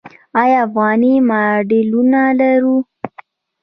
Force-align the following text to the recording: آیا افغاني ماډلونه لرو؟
آیا 0.41 0.57
افغاني 0.65 1.13
ماډلونه 1.29 2.21
لرو؟ 2.39 2.77